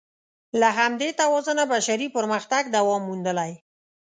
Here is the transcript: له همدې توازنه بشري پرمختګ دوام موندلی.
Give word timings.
له 0.59 0.69
همدې 0.79 1.09
توازنه 1.21 1.63
بشري 1.73 2.07
پرمختګ 2.17 2.63
دوام 2.75 3.01
موندلی. 3.09 3.51